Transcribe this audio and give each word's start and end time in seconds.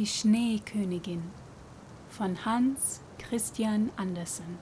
Die 0.00 0.06
Schneekönigin 0.06 1.30
von 2.08 2.46
Hans 2.46 3.02
Christian 3.18 3.92
Andersen. 3.96 4.56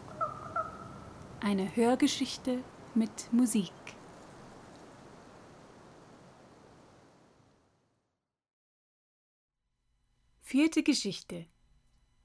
Eine 1.38 1.77
Hörgeschichte 1.77 2.64
mit 2.96 3.33
Musik. 3.33 3.70
Vierte 10.41 10.82
Geschichte 10.82 11.46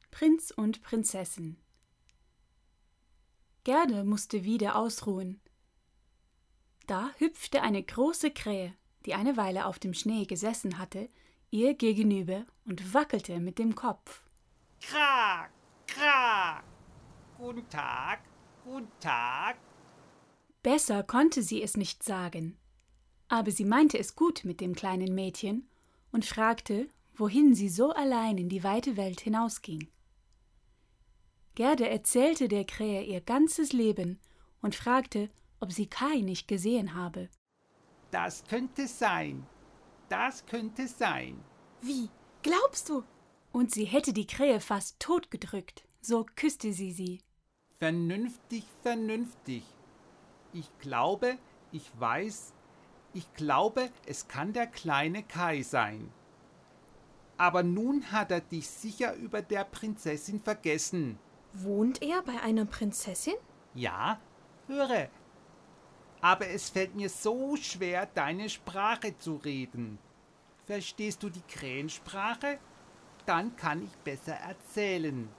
Prinz 0.10 0.50
und 0.50 0.82
Prinzessin 0.82 1.58
Gerde 3.64 4.06
musste 4.06 4.44
wieder 4.44 4.76
ausruhen. 4.76 5.40
Da 6.88 7.12
hüpfte 7.20 7.62
eine 7.62 7.84
große 7.84 8.32
Krähe, 8.32 8.74
die 9.06 9.14
eine 9.14 9.38
Weile 9.38 9.68
auf 9.68 9.78
dem 9.78 9.94
Schnee 9.94 10.26
gesessen 10.26 10.80
hatte, 10.80 11.10
ihr 11.54 11.76
gegenüber 11.76 12.46
und 12.66 12.96
wackelte 12.96 13.40
mit 13.40 13.60
dem 13.60 13.76
Kopf. 13.76 14.24
Krak, 14.82 15.52
krak. 15.86 16.64
Guten 17.38 17.70
Tag, 17.70 18.22
guten 18.66 18.92
Tag. 19.00 19.58
Besser 20.64 21.04
konnte 21.04 21.44
sie 21.44 21.62
es 21.62 21.78
nicht 21.78 22.02
sagen, 22.02 22.58
aber 23.28 23.52
sie 23.52 23.66
meinte 23.66 24.00
es 24.00 24.16
gut 24.16 24.44
mit 24.46 24.62
dem 24.62 24.74
kleinen 24.74 25.14
Mädchen 25.14 25.70
und 26.12 26.26
fragte, 26.26 26.88
wohin 27.16 27.54
sie 27.54 27.70
so 27.70 27.92
allein 27.92 28.40
in 28.40 28.50
die 28.50 28.64
weite 28.64 28.98
Welt 28.98 29.22
hinausging. 29.22 29.88
Gerde 31.54 31.88
erzählte 31.88 32.48
der 32.48 32.66
Krähe 32.66 33.04
ihr 33.04 33.22
ganzes 33.22 33.74
Leben 33.74 34.20
und 34.64 34.74
fragte, 34.74 35.30
ob 35.60 35.72
sie 35.72 35.86
Kai 35.86 36.22
nicht 36.22 36.48
gesehen 36.48 36.96
habe. 36.96 37.30
Das 38.10 38.44
könnte 38.46 38.88
sein. 38.88 39.46
Das 40.14 40.46
könnte 40.46 40.88
sein. 40.88 41.44
Wie? 41.82 42.08
Glaubst 42.44 42.88
du? 42.88 43.04
Und 43.52 43.72
sie 43.72 43.86
hätte 43.86 44.14
die 44.14 44.28
Krähe 44.28 44.60
fast 44.60 45.00
totgedrückt, 45.00 45.86
so 46.02 46.24
küsste 46.36 46.72
sie 46.72 46.92
sie. 46.92 47.20
Vernünftig, 47.80 48.64
vernünftig. 48.84 49.64
Ich 50.54 50.70
glaube, 50.78 51.40
ich 51.72 51.90
weiß, 52.00 52.54
ich 53.16 53.34
glaube, 53.34 53.90
es 54.06 54.28
kann 54.28 54.54
der 54.54 54.68
kleine 54.68 55.24
Kai 55.24 55.64
sein. 55.64 56.12
Aber 57.38 57.64
nun 57.64 58.12
hat 58.12 58.30
er 58.30 58.42
dich 58.42 58.70
sicher 58.70 59.16
über 59.16 59.42
der 59.42 59.64
Prinzessin 59.64 60.40
vergessen. 60.40 61.18
Wohnt 61.54 62.04
er 62.04 62.22
bei 62.22 62.40
einer 62.40 62.66
Prinzessin? 62.66 63.34
Ja, 63.74 64.22
höre. 64.68 65.10
Aber 66.22 66.48
es 66.50 66.70
fällt 66.70 66.94
mir 66.94 67.10
so 67.10 67.56
schwer, 67.56 68.06
deine 68.06 68.48
Sprache 68.48 69.18
zu 69.18 69.38
reden. 69.38 69.98
Verstehst 70.66 71.22
du 71.24 71.30
die 71.30 71.42
Krähensprache? 71.42 72.60
Dann 73.26 73.56
kann 73.56 73.84
ich 73.84 73.96
besser 74.00 74.34
erzählen. 74.34 75.30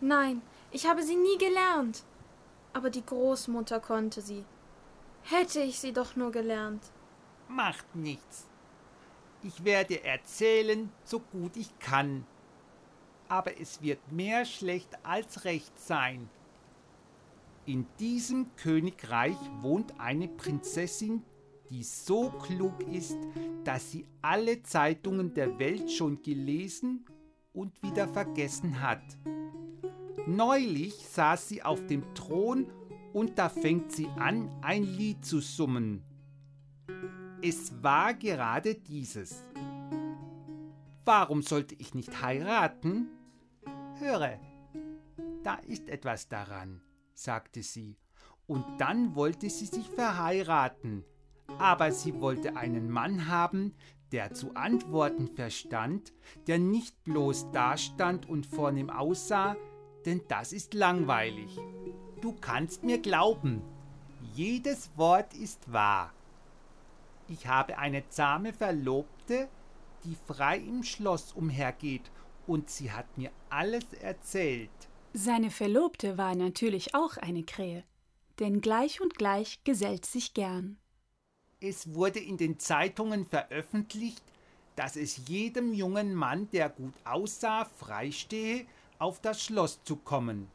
Nein, 0.00 0.42
ich 0.70 0.86
habe 0.86 1.02
sie 1.02 1.16
nie 1.16 1.38
gelernt. 1.38 2.04
Aber 2.72 2.90
die 2.90 3.04
Großmutter 3.04 3.80
konnte 3.80 4.20
sie. 4.20 4.44
Hätte 5.22 5.60
ich 5.60 5.78
sie 5.80 5.92
doch 5.92 6.16
nur 6.16 6.30
gelernt. 6.30 6.82
Macht 7.48 7.96
nichts. 7.96 8.46
Ich 9.42 9.64
werde 9.64 10.04
erzählen, 10.04 10.90
so 11.04 11.20
gut 11.20 11.56
ich 11.56 11.78
kann. 11.78 12.26
Aber 13.28 13.60
es 13.60 13.82
wird 13.82 14.12
mehr 14.12 14.44
schlecht 14.44 14.98
als 15.02 15.44
recht 15.44 15.78
sein. 15.78 16.28
In 17.66 17.86
diesem 17.98 18.54
Königreich 18.56 19.36
wohnt 19.60 19.98
eine 20.00 20.28
Prinzessin, 20.28 21.22
die 21.70 21.82
so 21.82 22.30
klug 22.30 22.80
ist, 22.92 23.18
dass 23.64 23.90
sie 23.90 24.06
alle 24.22 24.62
Zeitungen 24.62 25.34
der 25.34 25.58
Welt 25.58 25.90
schon 25.90 26.22
gelesen 26.22 27.04
und 27.52 27.82
wieder 27.82 28.08
vergessen 28.08 28.80
hat. 28.80 29.02
Neulich 30.26 30.94
saß 30.94 31.48
sie 31.48 31.62
auf 31.62 31.86
dem 31.86 32.02
Thron 32.14 32.70
und 33.12 33.38
da 33.38 33.48
fängt 33.48 33.92
sie 33.92 34.08
an, 34.16 34.50
ein 34.62 34.84
Lied 34.84 35.24
zu 35.24 35.40
summen. 35.40 36.02
Es 37.42 37.82
war 37.82 38.14
gerade 38.14 38.74
dieses. 38.74 39.42
Warum 41.04 41.42
sollte 41.42 41.74
ich 41.78 41.94
nicht 41.94 42.22
heiraten? 42.22 43.08
Höre, 43.98 44.38
da 45.42 45.54
ist 45.66 45.88
etwas 45.88 46.28
daran, 46.28 46.82
sagte 47.14 47.62
sie, 47.62 47.96
und 48.46 48.64
dann 48.78 49.14
wollte 49.14 49.48
sie 49.48 49.66
sich 49.66 49.88
verheiraten, 49.88 51.04
aber 51.58 51.92
sie 51.92 52.20
wollte 52.20 52.56
einen 52.56 52.90
Mann 52.90 53.28
haben, 53.28 53.74
der 54.12 54.32
zu 54.32 54.54
antworten 54.54 55.28
verstand, 55.28 56.12
der 56.46 56.58
nicht 56.58 57.02
bloß 57.04 57.50
dastand 57.50 58.28
und 58.28 58.46
vornehm 58.46 58.90
aussah, 58.90 59.56
denn 60.06 60.22
das 60.28 60.52
ist 60.52 60.74
langweilig. 60.74 61.58
Du 62.20 62.32
kannst 62.32 62.84
mir 62.84 62.98
glauben, 62.98 63.62
jedes 64.34 64.90
Wort 64.96 65.34
ist 65.34 65.72
wahr. 65.72 66.12
Ich 67.28 67.46
habe 67.46 67.78
eine 67.78 68.08
zahme 68.08 68.52
Verlobte, 68.52 69.48
die 70.04 70.16
frei 70.26 70.58
im 70.58 70.82
Schloss 70.82 71.32
umhergeht, 71.32 72.10
und 72.46 72.70
sie 72.70 72.90
hat 72.90 73.18
mir 73.18 73.30
alles 73.50 73.92
erzählt. 74.00 74.70
Seine 75.12 75.50
Verlobte 75.50 76.16
war 76.16 76.34
natürlich 76.34 76.94
auch 76.94 77.18
eine 77.18 77.42
Krähe, 77.42 77.84
denn 78.38 78.62
gleich 78.62 79.02
und 79.02 79.16
gleich 79.16 79.62
gesellt 79.64 80.06
sich 80.06 80.32
gern. 80.32 80.78
Es 81.60 81.92
wurde 81.92 82.20
in 82.20 82.36
den 82.36 82.60
Zeitungen 82.60 83.26
veröffentlicht, 83.26 84.22
dass 84.76 84.94
es 84.94 85.28
jedem 85.28 85.72
jungen 85.72 86.14
Mann, 86.14 86.48
der 86.52 86.68
gut 86.68 86.94
aussah, 87.04 87.64
freistehe, 87.64 88.64
auf 89.00 89.20
das 89.20 89.42
Schloss 89.42 89.82
zu 89.82 89.96
kommen. 89.96 90.48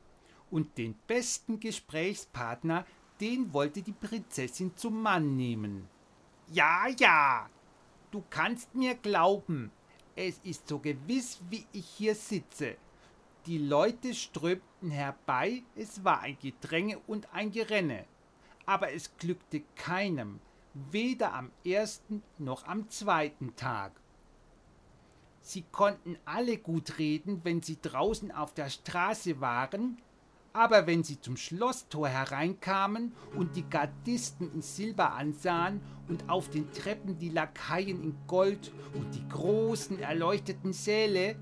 Und 0.49 0.77
den 0.77 0.95
besten 1.07 1.59
Gesprächspartner, 1.59 2.85
den 3.19 3.51
wollte 3.51 3.81
die 3.81 3.91
Prinzessin 3.91 4.77
zum 4.77 5.01
Mann 5.01 5.35
nehmen. 5.35 5.89
Ja, 6.47 6.87
ja, 6.87 7.49
du 8.11 8.23
kannst 8.29 8.73
mir 8.73 8.95
glauben, 8.95 9.71
es 10.15 10.39
ist 10.45 10.69
so 10.69 10.79
gewiss, 10.79 11.41
wie 11.49 11.65
ich 11.73 11.85
hier 11.85 12.15
sitze. 12.15 12.77
Die 13.45 13.57
Leute 13.57 14.13
strömten 14.13 14.89
herbei, 14.89 15.63
es 15.75 16.05
war 16.05 16.21
ein 16.21 16.37
Gedränge 16.41 16.97
und 17.07 17.27
ein 17.33 17.51
Gerenne. 17.51 18.05
Aber 18.65 18.93
es 18.93 19.11
glückte 19.17 19.63
keinem, 19.75 20.39
weder 20.73 21.33
am 21.33 21.51
ersten 21.65 22.23
noch 22.37 22.65
am 22.65 22.89
zweiten 22.89 23.55
Tag. 23.55 23.91
Sie 25.41 25.65
konnten 25.71 26.17
alle 26.25 26.57
gut 26.57 26.97
reden, 26.99 27.41
wenn 27.43 27.61
sie 27.61 27.77
draußen 27.81 28.31
auf 28.31 28.53
der 28.53 28.69
Straße 28.69 29.41
waren, 29.41 29.97
aber 30.53 30.87
wenn 30.87 31.03
sie 31.03 31.19
zum 31.19 31.35
Schlosstor 31.35 32.07
hereinkamen 32.07 33.11
und 33.35 33.55
die 33.55 33.67
Gardisten 33.67 34.51
in 34.53 34.61
Silber 34.61 35.13
ansahen 35.13 35.81
und 36.07 36.29
auf 36.29 36.49
den 36.49 36.71
Treppen 36.71 37.17
die 37.17 37.29
Lakaien 37.29 38.03
in 38.03 38.15
Gold 38.27 38.71
und 38.93 39.13
die 39.15 39.27
großen 39.27 39.99
erleuchteten 39.99 40.71
Säle, 40.71 41.35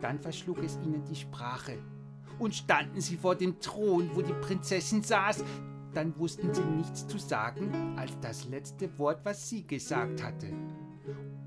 dann 0.00 0.18
verschlug 0.20 0.58
es 0.62 0.76
ihnen 0.84 1.04
die 1.04 1.16
Sprache. 1.16 1.78
Und 2.38 2.54
standen 2.54 3.00
sie 3.00 3.16
vor 3.16 3.36
dem 3.36 3.60
Thron, 3.60 4.10
wo 4.14 4.20
die 4.20 4.34
Prinzessin 4.34 5.02
saß, 5.02 5.42
dann 5.96 6.18
wussten 6.18 6.52
sie 6.52 6.60
nichts 6.60 7.08
zu 7.08 7.16
sagen 7.16 7.98
als 7.98 8.12
das 8.20 8.44
letzte 8.44 8.98
Wort, 8.98 9.24
was 9.24 9.48
sie 9.48 9.66
gesagt 9.66 10.22
hatte. 10.22 10.48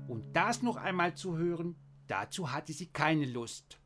Und 0.08 0.32
das 0.32 0.60
noch 0.62 0.76
einmal 0.76 1.14
zu 1.14 1.38
hören, 1.38 1.76
dazu 2.08 2.50
hatte 2.50 2.72
sie 2.72 2.88
keine 2.88 3.26
Lust. 3.26 3.78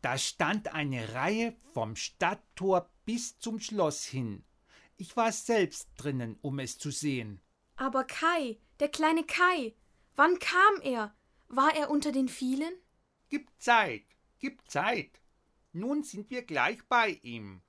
Da 0.00 0.16
stand 0.16 0.72
eine 0.72 1.14
Reihe 1.14 1.56
vom 1.72 1.96
Stadttor 1.96 2.88
bis 3.04 3.40
zum 3.40 3.58
Schloss 3.58 4.04
hin. 4.04 4.44
Ich 4.96 5.16
war 5.16 5.32
selbst 5.32 5.88
drinnen, 5.96 6.38
um 6.40 6.60
es 6.60 6.78
zu 6.78 6.92
sehen. 6.92 7.40
Aber 7.74 8.04
Kai, 8.04 8.60
der 8.78 8.88
kleine 8.88 9.24
Kai, 9.24 9.74
wann 10.14 10.38
kam 10.38 10.82
er? 10.82 11.16
War 11.48 11.74
er 11.74 11.90
unter 11.90 12.12
den 12.12 12.28
vielen? 12.28 12.74
Gib 13.28 13.48
Zeit, 13.58 14.04
gib 14.38 14.70
Zeit. 14.70 15.20
Nun 15.72 16.04
sind 16.04 16.30
wir 16.30 16.42
gleich 16.42 16.78
bei 16.86 17.18
ihm. 17.22 17.63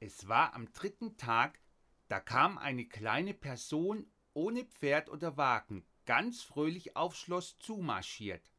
Es 0.00 0.28
war 0.28 0.54
am 0.54 0.72
dritten 0.72 1.18
Tag, 1.18 1.60
da 2.08 2.20
kam 2.20 2.56
eine 2.56 2.86
kleine 2.86 3.34
Person 3.34 4.10
ohne 4.32 4.64
Pferd 4.64 5.10
oder 5.10 5.36
Wagen 5.36 5.84
ganz 6.06 6.42
fröhlich 6.42 6.96
aufs 6.96 7.18
Schloss 7.18 7.58
zumarschiert. 7.58 8.50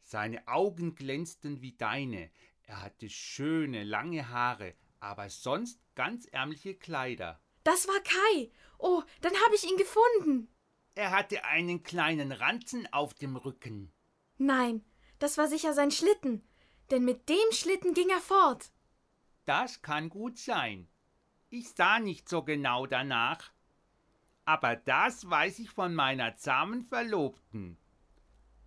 Seine 0.00 0.48
Augen 0.48 0.94
glänzten 0.94 1.60
wie 1.60 1.76
deine, 1.76 2.30
er 2.64 2.82
hatte 2.82 3.10
schöne, 3.10 3.84
lange 3.84 4.30
Haare, 4.30 4.74
aber 4.98 5.28
sonst 5.28 5.78
ganz 5.94 6.26
ärmliche 6.26 6.74
Kleider. 6.74 7.40
Das 7.64 7.86
war 7.86 8.00
Kai. 8.00 8.50
Oh, 8.78 9.02
dann 9.20 9.34
habe 9.44 9.54
ich 9.54 9.64
ihn 9.64 9.76
gefunden. 9.76 10.48
Er 10.94 11.10
hatte 11.10 11.44
einen 11.44 11.82
kleinen 11.82 12.32
Ranzen 12.32 12.90
auf 12.92 13.14
dem 13.14 13.36
Rücken. 13.36 13.92
Nein, 14.38 14.84
das 15.18 15.38
war 15.38 15.48
sicher 15.48 15.74
sein 15.74 15.90
Schlitten, 15.90 16.42
denn 16.90 17.04
mit 17.04 17.28
dem 17.28 17.52
Schlitten 17.52 17.94
ging 17.94 18.08
er 18.08 18.20
fort. 18.20 18.72
Das 19.44 19.82
kann 19.82 20.08
gut 20.08 20.38
sein. 20.38 20.88
Ich 21.50 21.70
sah 21.70 21.98
nicht 21.98 22.28
so 22.28 22.42
genau 22.42 22.86
danach. 22.86 23.52
Aber 24.44 24.76
das 24.76 25.28
weiß 25.28 25.58
ich 25.58 25.70
von 25.70 25.94
meiner 25.94 26.36
zahmen 26.36 26.82
Verlobten. 26.82 27.76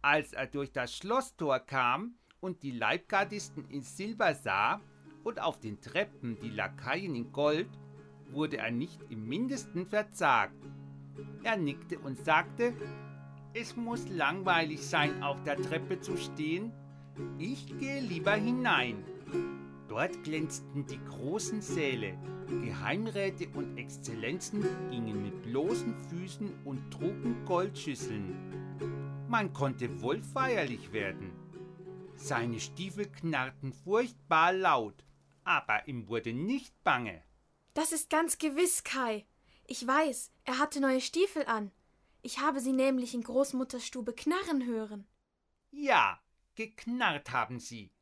Als 0.01 0.33
er 0.33 0.47
durch 0.47 0.71
das 0.71 0.95
Schlosstor 0.95 1.59
kam 1.59 2.15
und 2.39 2.63
die 2.63 2.71
Leibgardisten 2.71 3.65
in 3.69 3.81
Silber 3.81 4.35
sah 4.35 4.81
und 5.23 5.41
auf 5.41 5.59
den 5.59 5.81
Treppen 5.81 6.39
die 6.39 6.51
Lakaien 6.51 7.15
in 7.15 7.31
Gold, 7.31 7.69
wurde 8.29 8.57
er 8.57 8.71
nicht 8.71 9.01
im 9.09 9.27
mindesten 9.27 9.85
verzagt. 9.87 10.63
Er 11.43 11.57
nickte 11.57 11.99
und 11.99 12.23
sagte, 12.23 12.73
es 13.53 13.75
muss 13.75 14.07
langweilig 14.09 14.85
sein, 14.85 15.23
auf 15.23 15.41
der 15.43 15.55
Treppe 15.55 16.01
zu 16.01 16.17
stehen. 16.17 16.73
Ich 17.37 17.67
gehe 17.79 18.01
lieber 18.01 18.33
hinein. 18.33 19.03
Dort 19.95 20.25
glänzten 20.25 20.85
die 20.85 20.99
großen 21.05 21.61
Säle. 21.61 22.17
Geheimräte 22.49 23.47
und 23.53 23.77
Exzellenzen 23.77 24.61
gingen 24.89 25.23
mit 25.23 25.41
bloßen 25.43 25.95
Füßen 26.09 26.65
und 26.65 26.91
trugen 26.91 27.45
Goldschüsseln. 27.45 29.25
Man 29.29 29.53
konnte 29.53 30.01
wohl 30.01 30.21
feierlich 30.21 30.91
werden. 30.91 31.31
Seine 32.17 32.59
Stiefel 32.59 33.09
knarrten 33.09 33.71
furchtbar 33.71 34.51
laut, 34.51 35.05
aber 35.45 35.87
ihm 35.87 36.09
wurde 36.09 36.33
nicht 36.33 36.73
bange. 36.83 37.23
Das 37.73 37.93
ist 37.93 38.09
ganz 38.09 38.37
gewiss, 38.37 38.83
Kai. 38.83 39.25
Ich 39.65 39.87
weiß, 39.87 40.29
er 40.43 40.59
hatte 40.59 40.81
neue 40.81 40.99
Stiefel 40.99 41.45
an. 41.45 41.71
Ich 42.21 42.41
habe 42.41 42.59
sie 42.59 42.73
nämlich 42.73 43.13
in 43.13 43.23
Großmutters 43.23 43.85
Stube 43.85 44.11
knarren 44.11 44.65
hören. 44.65 45.07
Ja, 45.71 46.19
geknarrt 46.55 47.31
haben 47.31 47.61
sie. 47.61 47.94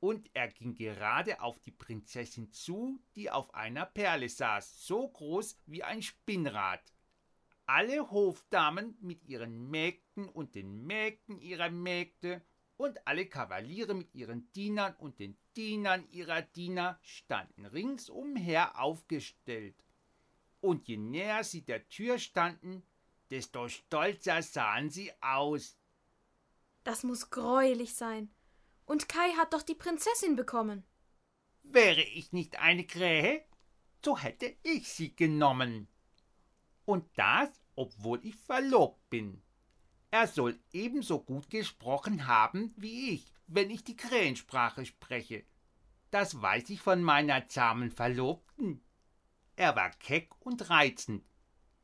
Und 0.00 0.30
er 0.32 0.48
ging 0.48 0.74
gerade 0.74 1.40
auf 1.40 1.58
die 1.60 1.72
Prinzessin 1.72 2.52
zu, 2.52 3.00
die 3.16 3.30
auf 3.30 3.52
einer 3.54 3.84
Perle 3.84 4.28
saß, 4.28 4.86
so 4.86 5.08
groß 5.08 5.58
wie 5.66 5.82
ein 5.82 6.02
Spinnrad. 6.02 6.92
Alle 7.66 8.10
Hofdamen 8.10 8.96
mit 9.00 9.24
ihren 9.24 9.70
Mägden 9.70 10.28
und 10.28 10.54
den 10.54 10.86
Mägden 10.86 11.40
ihrer 11.40 11.70
Mägde 11.70 12.42
und 12.76 13.06
alle 13.06 13.26
Kavaliere 13.26 13.92
mit 13.92 14.14
ihren 14.14 14.50
Dienern 14.52 14.94
und 14.96 15.18
den 15.18 15.36
Dienern 15.56 16.08
ihrer 16.10 16.42
Diener 16.42 16.98
standen 17.02 17.66
ringsumher 17.66 18.80
aufgestellt. 18.80 19.84
Und 20.60 20.86
je 20.86 20.96
näher 20.96 21.44
sie 21.44 21.62
der 21.62 21.88
Tür 21.88 22.18
standen, 22.18 22.84
desto 23.30 23.68
stolzer 23.68 24.42
sahen 24.42 24.90
sie 24.90 25.12
aus. 25.20 25.76
Das 26.84 27.02
muss 27.02 27.28
greulich 27.30 27.94
sein. 27.94 28.30
Und 28.88 29.06
Kai 29.06 29.32
hat 29.36 29.52
doch 29.52 29.60
die 29.60 29.74
Prinzessin 29.74 30.34
bekommen. 30.34 30.82
Wäre 31.62 32.00
ich 32.00 32.32
nicht 32.32 32.58
eine 32.58 32.86
Krähe, 32.86 33.44
so 34.02 34.16
hätte 34.16 34.56
ich 34.62 34.88
sie 34.88 35.14
genommen. 35.14 35.88
Und 36.86 37.06
das, 37.14 37.50
obwohl 37.76 38.24
ich 38.24 38.34
verlobt 38.34 39.10
bin. 39.10 39.42
Er 40.10 40.26
soll 40.26 40.58
ebenso 40.72 41.20
gut 41.20 41.50
gesprochen 41.50 42.26
haben 42.26 42.72
wie 42.78 43.10
ich, 43.10 43.26
wenn 43.46 43.68
ich 43.68 43.84
die 43.84 43.96
Krähensprache 43.96 44.86
spreche. 44.86 45.44
Das 46.10 46.40
weiß 46.40 46.70
ich 46.70 46.80
von 46.80 47.02
meiner 47.02 47.46
zahmen 47.46 47.90
Verlobten. 47.90 48.82
Er 49.56 49.76
war 49.76 49.90
keck 49.90 50.30
und 50.40 50.70
reizend. 50.70 51.22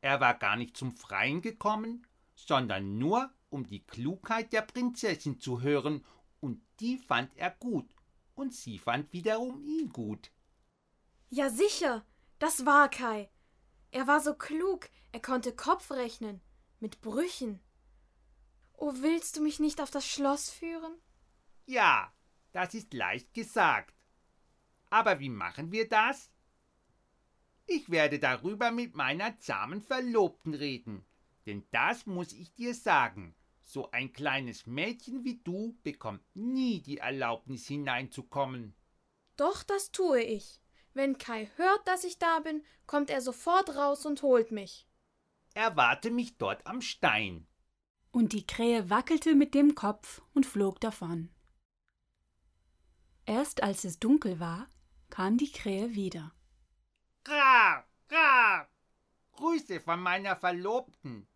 Er 0.01 0.21
war 0.21 0.33
gar 0.33 0.55
nicht 0.55 0.75
zum 0.75 0.91
Freien 0.91 1.43
gekommen, 1.43 2.07
sondern 2.33 2.97
nur, 2.97 3.31
um 3.51 3.67
die 3.67 3.85
Klugheit 3.85 4.53
der 4.53 4.63
Prinzessin 4.63 5.39
zu 5.39 5.61
hören, 5.61 6.03
und 6.45 6.61
die 6.79 6.99
fand 6.99 7.35
er 7.37 7.49
gut, 7.49 7.89
und 8.35 8.53
sie 8.53 8.77
fand 8.77 9.11
wiederum 9.11 9.63
ihn 9.63 9.89
gut. 9.89 10.31
Ja, 11.29 11.49
sicher, 11.49 12.05
das 12.37 12.67
war 12.67 12.87
Kai. 12.87 13.31
Er 13.89 14.05
war 14.05 14.21
so 14.21 14.35
klug, 14.35 14.89
er 15.11 15.21
konnte 15.21 15.55
Kopf 15.55 15.89
rechnen, 15.89 16.41
mit 16.79 17.01
Brüchen. 17.01 17.59
Oh, 18.73 18.93
willst 18.97 19.37
du 19.37 19.41
mich 19.41 19.59
nicht 19.59 19.81
auf 19.81 19.89
das 19.89 20.05
Schloss 20.07 20.51
führen? 20.51 20.93
Ja, 21.65 22.13
das 22.51 22.75
ist 22.75 22.93
leicht 22.93 23.33
gesagt. 23.33 23.95
Aber 24.91 25.19
wie 25.19 25.29
machen 25.29 25.71
wir 25.71 25.89
das? 25.89 26.29
Ich 27.65 27.89
werde 27.89 28.19
darüber 28.19 28.69
mit 28.69 28.95
meiner 28.95 29.39
zahmen 29.39 29.81
Verlobten 29.81 30.53
reden, 30.53 31.03
denn 31.47 31.65
das 31.71 32.05
muss 32.05 32.33
ich 32.33 32.53
dir 32.53 32.75
sagen. 32.75 33.35
So 33.75 33.91
ein 33.91 34.13
kleines 34.13 34.67
Mädchen 34.67 35.25
wie 35.25 35.41
du 35.43 35.77
bekommt 35.83 36.23
nie 36.33 36.81
die 36.81 36.99
Erlaubnis 36.99 37.67
hineinzukommen. 37.67 38.73
Doch, 39.35 39.63
das 39.63 39.91
tue 39.91 40.21
ich. 40.21 40.61
Wenn 40.93 41.17
Kai 41.17 41.51
hört, 41.57 41.85
dass 41.85 42.05
ich 42.05 42.17
da 42.17 42.39
bin, 42.39 42.63
kommt 42.87 43.09
er 43.09 43.19
sofort 43.19 43.75
raus 43.75 44.05
und 44.05 44.21
holt 44.21 44.53
mich. 44.53 44.87
Erwarte 45.55 46.09
mich 46.09 46.37
dort 46.37 46.65
am 46.65 46.79
Stein. 46.79 47.47
Und 48.11 48.31
die 48.31 48.47
Krähe 48.47 48.89
wackelte 48.89 49.35
mit 49.35 49.53
dem 49.53 49.75
Kopf 49.75 50.21
und 50.33 50.45
flog 50.45 50.79
davon. 50.79 51.29
Erst 53.25 53.61
als 53.61 53.83
es 53.83 53.99
dunkel 53.99 54.39
war, 54.39 54.67
kam 55.09 55.35
die 55.37 55.51
Krähe 55.51 55.95
wieder. 55.95 56.33
Gra, 57.25 57.85
gra, 58.07 58.69
Grüße 59.33 59.81
von 59.81 59.99
meiner 59.99 60.37
Verlobten. 60.37 61.27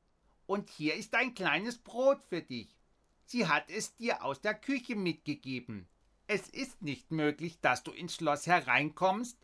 Und 0.49 0.71
hier 0.71 0.95
ist 0.95 1.13
ein 1.13 1.35
kleines 1.35 1.77
Brot 1.77 2.23
für 2.27 2.41
dich. 2.41 2.75
Sie 3.23 3.45
hat 3.45 3.69
es 3.69 3.95
dir 3.97 4.25
aus 4.25 4.41
der 4.41 4.55
Küche 4.55 4.95
mitgegeben. 4.95 5.87
Es 6.25 6.49
ist 6.49 6.81
nicht 6.81 7.11
möglich, 7.11 7.61
dass 7.61 7.83
du 7.83 7.91
ins 7.91 8.15
Schloss 8.15 8.47
hereinkommst. 8.47 9.37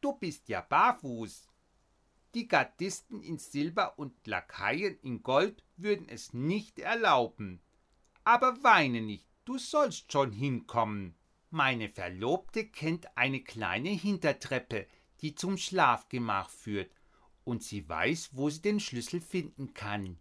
Du 0.00 0.14
bist 0.14 0.48
ja 0.48 0.62
barfuß. 0.62 1.46
Die 2.32 2.48
Gardisten 2.48 3.20
in 3.20 3.36
Silber 3.36 3.98
und 3.98 4.26
Lakaien 4.26 4.98
in 5.02 5.22
Gold 5.22 5.62
würden 5.76 6.08
es 6.08 6.32
nicht 6.32 6.78
erlauben. 6.78 7.60
Aber 8.24 8.64
weine 8.64 9.02
nicht, 9.02 9.28
du 9.44 9.58
sollst 9.58 10.10
schon 10.10 10.32
hinkommen. 10.32 11.14
Meine 11.50 11.90
Verlobte 11.90 12.66
kennt 12.66 13.14
eine 13.18 13.42
kleine 13.42 13.90
Hintertreppe, 13.90 14.86
die 15.20 15.34
zum 15.34 15.58
Schlafgemach 15.58 16.48
führt, 16.48 16.90
und 17.44 17.62
sie 17.62 17.86
weiß, 17.86 18.30
wo 18.32 18.48
sie 18.48 18.62
den 18.62 18.80
Schlüssel 18.80 19.20
finden 19.20 19.74
kann. 19.74 20.18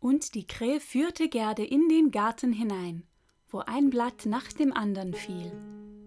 Und 0.00 0.34
die 0.34 0.46
Krähe 0.46 0.80
führte 0.80 1.28
Gerde 1.28 1.64
in 1.64 1.88
den 1.88 2.10
Garten 2.10 2.52
hinein, 2.52 3.04
wo 3.48 3.58
ein 3.58 3.90
Blatt 3.90 4.24
nach 4.24 4.50
dem 4.52 4.72
andern 4.72 5.12
fiel, 5.12 5.52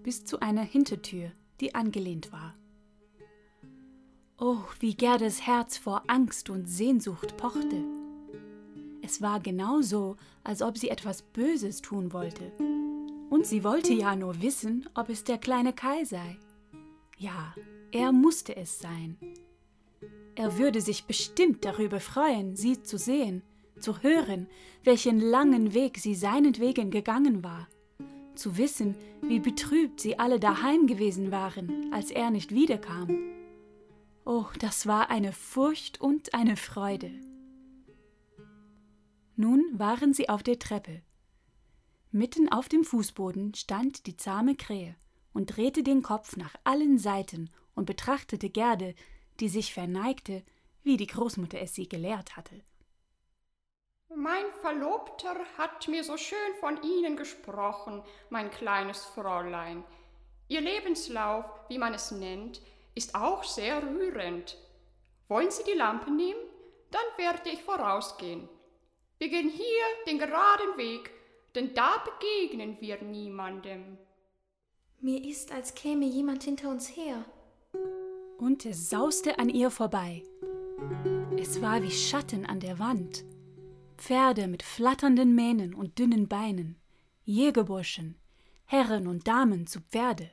bis 0.02 0.26
zu 0.26 0.40
einer 0.40 0.64
Hintertür, 0.64 1.32
die 1.62 1.76
angelehnt 1.76 2.32
war. 2.32 2.56
Oh, 4.40 4.58
wie 4.80 4.96
Gerdes 4.96 5.46
Herz 5.46 5.78
vor 5.78 6.04
Angst 6.08 6.50
und 6.50 6.68
Sehnsucht 6.68 7.38
pochte. 7.38 7.84
Es 9.04 9.22
war 9.22 9.40
genau 9.40 9.82
so, 9.82 10.18
als 10.44 10.64
ob 10.64 10.78
sie 10.78 10.90
etwas 10.90 11.22
Böses 11.22 11.82
tun 11.82 12.14
wollte. 12.14 12.52
Und 13.30 13.46
sie 13.46 13.64
wollte 13.64 13.94
ja 13.94 14.16
nur 14.16 14.42
wissen, 14.42 14.90
ob 14.96 15.10
es 15.10 15.24
der 15.24 15.38
kleine 15.38 15.72
Kai 15.72 16.04
sei. 16.04 16.38
Ja, 17.18 17.54
er 17.92 18.12
musste 18.12 18.56
es 18.56 18.80
sein. 18.80 19.18
Er 20.36 20.58
würde 20.58 20.82
sich 20.82 21.06
bestimmt 21.06 21.64
darüber 21.64 22.00
freuen, 22.00 22.56
sie 22.56 22.82
zu 22.82 22.98
sehen, 22.98 23.44
zu 23.80 24.01
hören, 24.01 24.48
welchen 24.84 25.20
langen 25.20 25.74
Weg 25.74 25.98
sie 25.98 26.15
seinetwegen 26.15 26.92
gegangen 26.92 27.44
war, 27.44 27.68
zu 28.36 28.58
wissen, 28.58 28.96
wie 29.22 29.39
betrübt 29.39 30.00
sie 30.00 30.20
alle 30.20 30.39
daheim 30.39 30.88
gewesen 30.88 31.32
waren, 31.32 31.92
als 31.94 32.12
er 32.12 32.32
nicht 32.32 32.53
wiederkam. 32.53 33.18
Oh, 34.25 34.46
das 34.60 34.88
war 34.88 35.10
eine 35.10 35.34
Furcht 35.34 36.00
und 36.00 36.34
eine 36.34 36.56
Freude. 36.56 37.12
Nun 39.36 39.63
waren 39.74 40.13
sie 40.13 40.30
auf 40.30 40.44
der 40.44 40.60
Treppe. 40.60 41.01
Mitten 42.12 42.48
auf 42.50 42.70
dem 42.70 42.84
Fußboden 42.84 43.56
stand 43.56 44.06
die 44.06 44.15
zahme 44.15 44.56
Krähe 44.56 44.96
und 45.34 45.58
drehte 45.58 45.84
den 45.84 46.03
Kopf 46.03 46.38
nach 46.38 46.56
allen 46.63 47.00
Seiten 47.00 47.50
und 47.74 47.86
betrachtete 47.86 48.50
Gerde, 48.50 48.94
die 49.39 49.50
sich 49.50 49.74
verneigte, 49.74 50.44
wie 50.84 50.98
die 50.98 51.08
Großmutter 51.08 51.60
es 51.60 51.74
sie 51.74 51.89
gelehrt 51.89 52.38
hatte. 52.38 52.62
Mein 54.15 54.45
Verlobter 54.62 55.36
hat 55.57 55.88
mir 55.88 56.03
so 56.03 56.17
schön 56.17 56.53
von 56.60 56.81
Ihnen 56.83 57.17
gesprochen, 57.17 58.03
mein 58.29 58.51
kleines 58.51 59.03
Fräulein. 59.03 59.83
Ihr 60.48 60.62
Lebenslauf, 60.62 61.45
wie 61.67 61.77
man 61.77 61.93
es 61.93 62.12
nennt, 62.12 62.62
ist 62.95 63.15
auch 63.15 63.43
sehr 63.43 63.81
rührend. 63.81 64.57
Wollen 65.27 65.51
Sie 65.51 65.63
die 65.63 65.77
Lampe 65.77 66.12
nehmen? 66.12 66.39
Dann 66.91 67.01
werde 67.17 67.50
ich 67.50 67.63
vorausgehen. 67.63 68.48
Wir 69.17 69.29
gehen 69.29 69.50
hier 69.50 69.83
den 70.07 70.19
geraden 70.19 70.77
Weg, 70.77 71.12
denn 71.55 71.74
da 71.74 72.03
begegnen 72.03 72.77
wir 72.79 73.01
niemandem. 73.01 73.98
Mir 75.00 75.24
ist, 75.24 75.51
als 75.51 75.75
käme 75.75 76.05
jemand 76.05 76.43
hinter 76.43 76.69
uns 76.69 76.95
her. 76.95 77.25
Und 78.38 78.65
es 78.65 78.89
sauste 78.89 79.39
an 79.39 79.50
ihr 79.50 79.69
vorbei. 79.69 80.24
Es 81.38 81.62
war 81.62 81.81
wie 81.81 81.91
Schatten 81.91 82.45
an 82.45 82.60
der 82.60 82.79
Wand. 82.79 83.24
Pferde 84.03 84.48
mit 84.48 84.63
flatternden 84.63 85.33
Mähnen 85.33 85.74
und 85.74 85.98
dünnen 85.98 86.27
Beinen, 86.27 86.77
Jägerburschen, 87.24 88.19
Herren 88.65 89.07
und 89.07 89.29
Damen 89.29 89.65
zu 89.65 89.79
Pferde. 89.79 90.29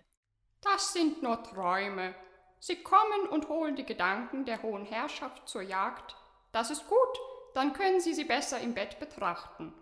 Das 0.60 0.92
sind 0.92 1.22
nur 1.22 1.40
Träume, 1.44 2.16
Sie 2.58 2.82
kommen 2.82 3.28
und 3.30 3.48
holen 3.48 3.76
die 3.76 3.86
Gedanken 3.86 4.44
der 4.44 4.60
hohen 4.62 4.84
Herrschaft 4.84 5.48
zur 5.48 5.62
Jagd. 5.62 6.16
Das 6.52 6.70
ist 6.70 6.86
gut, 6.88 7.18
dann 7.54 7.72
können 7.72 8.00
Sie 8.00 8.12
sie 8.12 8.24
besser 8.24 8.60
im 8.60 8.74
Bett 8.74 8.98
betrachten. 8.98 9.72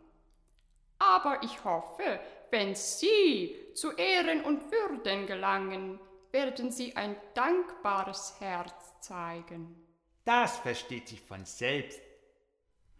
Aber 0.99 1.43
ich 1.43 1.65
hoffe, 1.65 2.21
wenn 2.51 2.75
Sie 2.75 3.57
zu 3.75 3.93
Ehren 3.93 4.45
und 4.45 4.71
Würden 4.71 5.27
gelangen, 5.27 5.99
werden 6.31 6.71
Sie 6.71 6.95
ein 6.95 7.17
dankbares 7.33 8.37
Herz 8.39 9.01
zeigen. 9.01 9.83
Das 10.25 10.59
versteht 10.59 11.09
sich 11.09 11.23
von 11.23 11.47
selbst. 11.47 12.08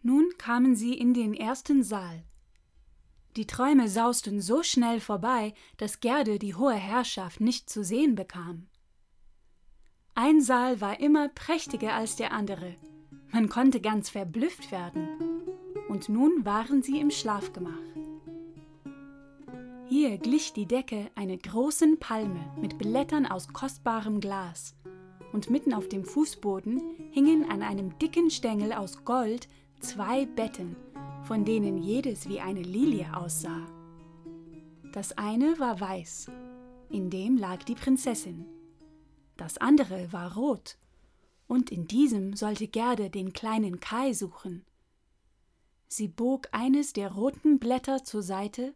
Nun 0.01 0.29
kamen 0.37 0.75
sie 0.75 0.93
in 0.93 1.13
den 1.13 1.33
ersten 1.33 1.83
Saal. 1.83 2.23
Die 3.35 3.45
Träume 3.45 3.87
sausten 3.87 4.41
so 4.41 4.63
schnell 4.63 4.99
vorbei, 4.99 5.53
dass 5.77 5.99
Gerde 5.99 6.39
die 6.39 6.55
hohe 6.55 6.73
Herrschaft 6.75 7.41
nicht 7.41 7.69
zu 7.69 7.83
sehen 7.83 8.15
bekam. 8.15 8.67
Ein 10.15 10.41
Saal 10.41 10.81
war 10.81 10.99
immer 10.99 11.29
prächtiger 11.29 11.93
als 11.93 12.15
der 12.15 12.33
andere. 12.33 12.75
Man 13.31 13.47
konnte 13.49 13.79
ganz 13.79 14.09
verblüfft 14.09 14.71
werden. 14.71 15.07
Und 15.87 16.09
nun 16.09 16.45
waren 16.45 16.81
sie 16.81 16.99
im 16.99 17.11
Schlafgemach. 17.11 17.71
Hier 19.87 20.17
glich 20.17 20.53
die 20.53 20.65
Decke 20.67 21.09
einer 21.15 21.37
großen 21.37 21.99
Palme 21.99 22.53
mit 22.61 22.77
Blättern 22.77 23.25
aus 23.25 23.47
kostbarem 23.47 24.19
Glas, 24.19 24.75
und 25.31 25.49
mitten 25.49 25.73
auf 25.73 25.87
dem 25.87 26.05
Fußboden 26.05 26.81
hingen 27.11 27.49
an 27.49 27.61
einem 27.61 27.97
dicken 27.99 28.29
Stängel 28.29 28.73
aus 28.73 29.03
Gold 29.03 29.47
zwei 29.79 30.25
Betten, 30.25 30.75
von 31.23 31.45
denen 31.45 31.77
jedes 31.77 32.27
wie 32.29 32.39
eine 32.39 32.61
Lilie 32.61 33.15
aussah. 33.15 33.65
Das 34.91 35.17
eine 35.17 35.59
war 35.59 35.79
weiß, 35.79 36.31
in 36.89 37.09
dem 37.09 37.37
lag 37.37 37.63
die 37.63 37.75
Prinzessin. 37.75 38.45
Das 39.37 39.57
andere 39.57 40.11
war 40.11 40.35
rot, 40.35 40.77
und 41.47 41.71
in 41.71 41.87
diesem 41.87 42.35
sollte 42.35 42.67
Gerde 42.67 43.09
den 43.09 43.33
kleinen 43.33 43.79
Kai 43.79 44.13
suchen. 44.13 44.65
Sie 45.87 46.07
bog 46.07 46.47
eines 46.51 46.93
der 46.93 47.11
roten 47.11 47.59
Blätter 47.59 48.03
zur 48.03 48.21
Seite, 48.21 48.73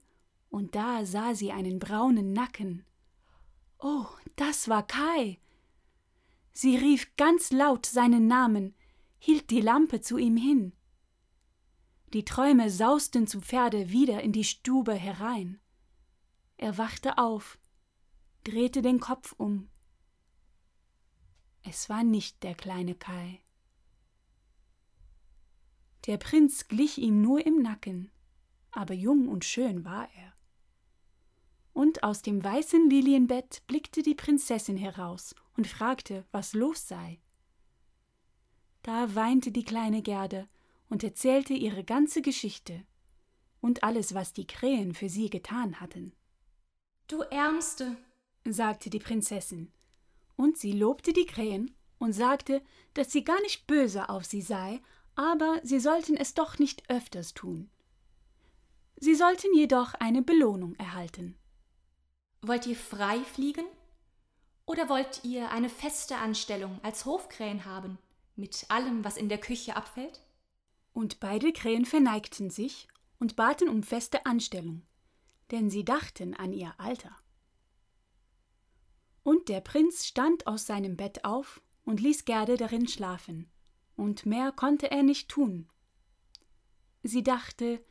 und 0.50 0.76
da 0.76 1.06
sah 1.06 1.36
sie 1.36 1.52
einen 1.52 1.80
braunen 1.80 2.34
Nacken. 2.34 2.86
Oh, 3.80 4.06
das 4.36 4.70
war 4.70 4.86
Kai. 4.86 5.40
Sie 6.54 6.78
rief 6.78 7.16
ganz 7.18 7.52
laut 7.52 7.86
seinen 7.86 8.28
Namen, 8.28 8.76
hielt 9.18 9.50
die 9.50 9.62
Lampe 9.62 10.02
zu 10.02 10.18
ihm 10.18 10.38
hin. 10.38 10.74
Die 12.14 12.26
Träume 12.26 12.70
sausten 12.70 13.26
zu 13.26 13.42
Pferde 13.42 13.90
wieder 13.90 14.22
in 14.22 14.32
die 14.32 14.44
Stube 14.44 14.94
herein. 14.94 15.60
Er 16.58 16.78
wachte 16.78 17.18
auf, 17.18 17.58
drehte 18.44 18.84
den 18.84 19.00
Kopf 19.00 19.34
um. 19.36 19.68
Es 21.64 21.90
war 21.90 22.04
nicht 22.04 22.44
der 22.44 22.54
kleine 22.54 22.94
Kai. 22.94 23.42
Der 26.06 26.18
Prinz 26.18 26.68
glich 26.68 27.00
ihm 27.00 27.24
nur 27.24 27.44
im 27.44 27.64
Nacken, 27.64 28.12
aber 28.70 28.94
jung 28.94 29.28
und 29.28 29.44
schön 29.44 29.84
war 29.84 30.08
er. 30.14 30.34
Und 31.72 32.04
aus 32.04 32.22
dem 32.22 32.44
weißen 32.44 32.92
Lilienbett 32.92 33.64
blickte 33.66 34.04
die 34.04 34.14
Prinzessin 34.14 34.78
heraus 34.78 35.34
und 35.58 35.66
fragte, 35.66 36.28
was 36.32 36.54
los 36.54 36.88
sei. 36.88 37.20
Da 38.84 39.16
weinte 39.16 39.52
die 39.52 39.64
kleine 39.64 40.04
Gerde 40.04 40.48
und 40.90 41.04
erzählte 41.04 41.54
ihre 41.54 41.84
ganze 41.84 42.22
Geschichte 42.22 42.84
und 43.62 43.84
alles, 43.84 44.14
was 44.14 44.34
die 44.34 44.46
Krähen 44.46 44.94
für 44.94 45.10
sie 45.10 45.30
getan 45.30 45.80
hatten. 45.80 46.14
Du 47.08 47.22
Ärmste, 47.22 47.98
sagte 48.46 48.90
die 48.90 49.00
Prinzessin, 49.00 49.72
und 50.36 50.58
sie 50.58 50.74
lobte 50.74 51.14
die 51.14 51.26
Krähen 51.26 51.76
und 51.98 52.14
sagte, 52.14 52.62
dass 52.94 53.12
sie 53.12 53.24
gar 53.24 53.42
nicht 53.42 53.68
böse 53.68 54.10
auf 54.10 54.26
sie 54.26 54.42
sei, 54.42 54.82
aber 55.16 55.60
sie 55.64 55.80
sollten 55.80 56.18
es 56.18 56.34
doch 56.34 56.60
nicht 56.60 56.90
öfters 56.90 57.34
tun. 57.34 57.70
Sie 58.98 59.16
sollten 59.16 59.54
jedoch 59.56 59.94
eine 59.96 60.22
Belohnung 60.22 60.76
erhalten. 60.76 61.38
Wollt 62.42 62.68
ihr 62.68 62.76
frei 62.76 63.20
fliegen? 63.20 63.66
Oder 64.66 64.90
wollt 64.90 65.24
ihr 65.24 65.52
eine 65.52 65.70
feste 65.70 66.18
Anstellung 66.18 66.80
als 66.84 67.06
Hofkrähen 67.06 67.66
haben, 67.66 67.98
mit 68.36 68.66
allem, 68.70 69.04
was 69.04 69.18
in 69.18 69.30
der 69.30 69.40
Küche 69.40 69.76
abfällt? 69.76 70.22
Und 70.94 71.20
beide 71.20 71.52
Krähen 71.52 71.86
verneigten 71.86 72.50
sich 72.50 72.88
und 73.20 73.36
baten 73.36 73.68
um 73.68 73.84
feste 73.84 74.26
Anstellung, 74.26 74.84
denn 75.52 75.70
sie 75.70 75.84
dachten 75.84 76.34
an 76.36 76.54
ihr 76.54 76.74
Alter. 76.78 77.16
Und 79.24 79.50
der 79.50 79.62
Prinz 79.62 80.06
stand 80.06 80.48
aus 80.48 80.66
seinem 80.66 80.98
Bett 80.98 81.26
auf 81.26 81.62
und 81.86 82.00
ließ 82.00 82.26
Gerde 82.26 82.58
darin 82.58 82.88
schlafen, 82.88 83.50
und 83.96 84.26
mehr 84.26 84.52
konnte 84.52 84.92
er 84.92 85.04
nicht 85.04 85.30
tun. 85.30 85.68
Sie 87.04 87.24
dachte, 87.24 87.84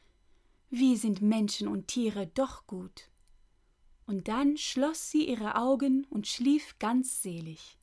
wie 0.70 0.96
sind 0.96 1.20
Menschen 1.20 1.68
und 1.68 1.88
Tiere 1.88 2.26
doch 2.26 2.66
gut. 2.66 3.10
Und 4.06 4.28
dann 4.28 4.56
schloss 4.56 5.10
sie 5.10 5.28
ihre 5.28 5.56
Augen 5.56 6.06
und 6.10 6.26
schlief 6.26 6.78
ganz 6.78 7.22
selig. 7.22 7.78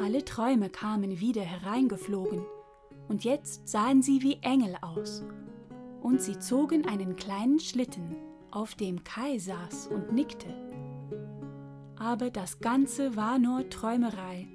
Alle 0.00 0.24
Träume 0.24 0.70
kamen 0.70 1.20
wieder 1.20 1.42
hereingeflogen, 1.42 2.44
und 3.08 3.24
jetzt 3.24 3.68
sahen 3.68 4.02
sie 4.02 4.22
wie 4.22 4.38
Engel 4.42 4.76
aus. 4.80 5.24
Und 6.02 6.22
sie 6.22 6.38
zogen 6.38 6.86
einen 6.86 7.16
kleinen 7.16 7.58
Schlitten, 7.58 8.16
auf 8.50 8.74
dem 8.74 9.04
Kai 9.04 9.38
saß 9.38 9.88
und 9.88 10.12
nickte. 10.12 10.46
Aber 11.96 12.30
das 12.30 12.60
Ganze 12.60 13.16
war 13.16 13.38
nur 13.38 13.68
Träumerei, 13.68 14.46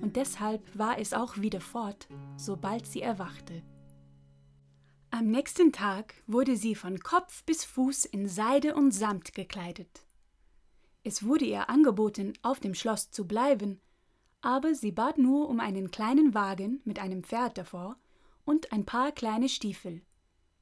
und 0.00 0.16
deshalb 0.16 0.62
war 0.78 0.98
es 0.98 1.12
auch 1.12 1.38
wieder 1.38 1.60
fort, 1.60 2.08
sobald 2.36 2.86
sie 2.86 3.02
erwachte. 3.02 3.62
Am 5.10 5.26
nächsten 5.30 5.72
Tag 5.72 6.14
wurde 6.26 6.56
sie 6.56 6.74
von 6.74 7.00
Kopf 7.00 7.42
bis 7.44 7.64
Fuß 7.64 8.04
in 8.04 8.28
Seide 8.28 8.74
und 8.74 8.92
Samt 8.92 9.32
gekleidet. 9.32 10.06
Es 11.02 11.24
wurde 11.24 11.46
ihr 11.46 11.70
angeboten, 11.70 12.34
auf 12.42 12.60
dem 12.60 12.74
Schloss 12.74 13.10
zu 13.10 13.26
bleiben, 13.26 13.80
aber 14.40 14.74
sie 14.74 14.92
bat 14.92 15.18
nur 15.18 15.48
um 15.48 15.60
einen 15.60 15.90
kleinen 15.90 16.34
Wagen 16.34 16.80
mit 16.84 16.98
einem 16.98 17.24
Pferd 17.24 17.58
davor 17.58 17.96
und 18.44 18.72
ein 18.72 18.84
paar 18.84 19.12
kleine 19.12 19.48
Stiefel. 19.48 20.02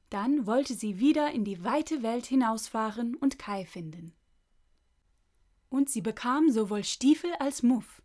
Dann 0.09 0.47
wollte 0.47 0.73
sie 0.73 0.99
wieder 0.99 1.31
in 1.31 1.43
die 1.43 1.63
weite 1.63 2.01
Welt 2.01 2.25
hinausfahren 2.25 3.15
und 3.15 3.37
Kai 3.37 3.65
finden. 3.65 4.13
Und 5.69 5.89
sie 5.89 6.01
bekam 6.01 6.49
sowohl 6.49 6.83
Stiefel 6.83 7.31
als 7.39 7.61
Muff, 7.61 8.01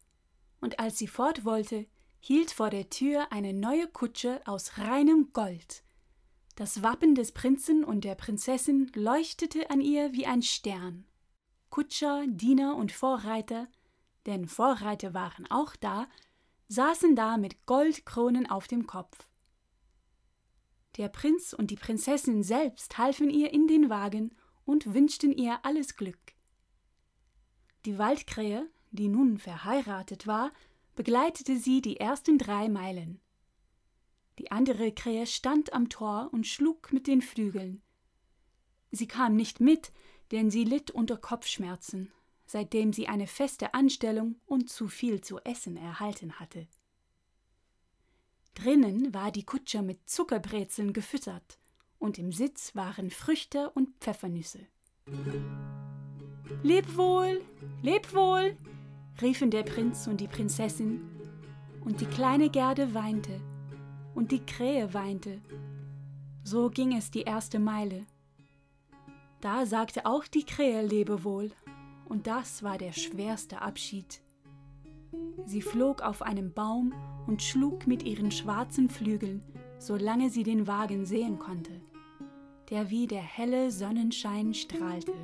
und 0.61 0.79
als 0.79 0.99
sie 0.99 1.07
fort 1.07 1.45
wollte, 1.45 1.87
hielt 2.21 2.51
vor 2.51 2.71
der 2.71 2.91
Tür 2.91 3.31
eine 3.31 3.53
neue 3.53 3.89
Kutsche 3.89 4.41
aus 4.47 4.79
reinem 4.79 5.33
Gold. 5.33 5.83
Das 6.55 6.83
Wappen 6.83 7.15
des 7.15 7.33
Prinzen 7.33 7.83
und 7.83 8.05
der 8.05 8.15
Prinzessin 8.15 8.91
leuchtete 8.95 9.71
an 9.71 9.81
ihr 9.81 10.13
wie 10.13 10.27
ein 10.27 10.43
Stern. 10.43 11.05
Kutscher, 11.71 12.25
Diener 12.29 12.77
und 12.77 12.93
Vorreiter 12.93 13.69
denn 14.27 14.47
Vorreiter 14.47 15.15
waren 15.15 15.51
auch 15.51 15.77
da, 15.77 16.09
saßen 16.69 17.17
da 17.17 17.37
mit 17.37 17.67
Goldkronen 17.67 18.49
auf 18.49 18.69
dem 18.69 18.87
Kopf. 18.87 19.29
Der 20.97 21.09
Prinz 21.09 21.53
und 21.53 21.71
die 21.71 21.77
Prinzessin 21.77 22.43
selbst 22.43 22.99
halfen 22.99 23.31
ihr 23.31 23.53
in 23.53 23.67
den 23.67 23.91
Wagen 23.91 24.35
und 24.65 24.95
wünschten 24.95 25.33
ihr 25.33 25.65
alles 25.65 25.97
Glück. 25.97 26.35
Die 27.85 27.99
Waldkrähe, 27.99 28.71
die 28.91 29.09
nun 29.09 29.39
verheiratet 29.39 30.27
war, 30.27 30.53
begleitete 30.95 31.57
sie 31.57 31.81
die 31.81 31.99
ersten 31.99 32.39
drei 32.39 32.69
Meilen. 32.69 33.21
Die 34.39 34.51
andere 34.51 34.93
Krähe 34.93 35.27
stand 35.27 35.73
am 35.73 35.89
Tor 35.89 36.29
und 36.33 36.47
schlug 36.47 36.93
mit 36.93 37.07
den 37.07 37.23
Flügeln. 37.23 37.83
Sie 38.91 39.09
kam 39.09 39.35
nicht 39.35 39.61
mit, 39.61 39.93
denn 40.31 40.51
sie 40.51 40.65
litt 40.65 40.91
unter 40.91 41.17
Kopfschmerzen 41.17 42.13
seitdem 42.53 42.93
sie 42.93 43.09
eine 43.09 43.27
feste 43.27 43.73
Anstellung 43.73 44.37
und 44.45 44.69
zu 44.69 44.87
viel 44.87 45.23
zu 45.23 45.39
essen 45.39 45.79
erhalten 45.79 46.39
hatte. 46.39 46.69
Drinnen 48.53 49.15
war 49.15 49.33
die 49.33 49.47
Kutsche 49.47 49.81
mit 49.81 50.11
Zuckerbrezeln 50.11 50.93
gefüttert, 50.93 51.59
und 51.99 52.19
im 52.19 52.31
Sitz 52.31 52.77
waren 52.77 53.11
Früchte 53.11 53.71
und 53.71 53.89
Pfeffernüsse. 54.01 54.67
Leb 56.63 56.95
wohl, 56.95 57.41
leb 57.81 58.13
wohl, 58.13 58.55
riefen 59.23 59.51
der 59.51 59.63
Prinz 59.63 60.07
und 60.07 60.21
die 60.21 60.29
Prinzessin, 60.29 61.01
und 61.87 62.03
die 62.03 62.07
kleine 62.07 62.51
Gerde 62.51 62.93
weinte, 62.93 63.41
und 64.15 64.31
die 64.31 64.45
Krähe 64.45 64.93
weinte. 64.93 65.41
So 66.45 66.69
ging 66.69 66.95
es 66.95 67.11
die 67.11 67.23
erste 67.23 67.59
Meile. 67.59 68.05
Da 69.41 69.65
sagte 69.65 70.05
auch 70.05 70.27
die 70.27 70.45
Krähe 70.45 70.83
Lebewohl 70.83 71.51
und 72.13 72.27
das 72.27 72.63
war 72.63 72.77
der 72.77 72.93
schwerste 72.93 73.63
Abschied. 73.63 74.21
Sie 75.47 75.63
flog 75.63 76.03
auf 76.03 76.21
einem 76.21 76.53
Baum 76.53 76.93
und 77.27 77.43
schlug 77.43 77.87
mit 77.87 78.03
ihren 78.03 78.31
schwarzen 78.31 78.91
Flügeln, 78.91 79.43
solange 79.79 80.29
sie 80.29 80.43
den 80.43 80.67
Wagen 80.67 81.07
sehen 81.07 81.39
konnte, 81.39 81.81
der 82.69 82.91
wie 82.91 83.07
der 83.07 83.23
helle 83.23 83.71
Sonnenschein 83.71 84.53
strahlte. 84.53 85.15